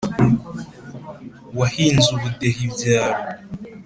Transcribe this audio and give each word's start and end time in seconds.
Wahinze 1.59 2.07
ubudehe 2.15 2.59
ibyaro. 2.67 3.17